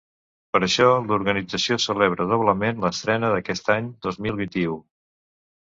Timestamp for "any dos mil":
3.79-4.43